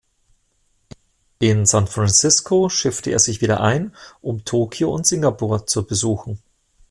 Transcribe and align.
In 1.37 1.67
San 1.67 1.85
Francisco 1.85 2.69
schiffte 2.69 3.11
er 3.11 3.19
sich 3.19 3.39
wieder 3.41 3.61
ein, 3.61 3.93
um 4.21 4.43
Tokio 4.45 4.91
und 4.91 5.05
Singapur 5.05 5.67
zu 5.67 5.85
besuchen. 5.85 6.41